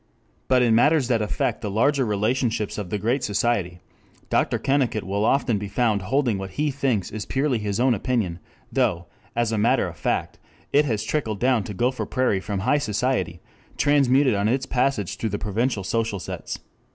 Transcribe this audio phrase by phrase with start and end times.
[0.47, 3.81] But in matters that effect the larger relationships of the Great Society,
[4.31, 4.57] Dr.
[4.57, 8.39] Kennicott will often be found holding what he thinks is purely his own opinion,
[8.73, 10.39] though, as a matter of fact,
[10.73, 13.41] it has trickled down to Gopher Prairie from High Society,
[13.77, 16.57] transmuted on its passage through the provincial social sets.